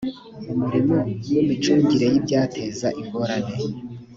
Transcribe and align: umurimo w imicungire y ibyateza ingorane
umurimo 0.53 0.95
w 1.33 1.37
imicungire 1.43 2.05
y 2.11 2.15
ibyateza 2.19 2.87
ingorane 3.01 3.55